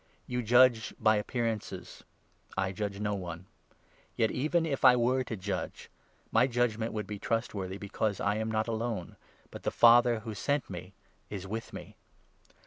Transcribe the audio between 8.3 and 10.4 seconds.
am not alone, but the Father who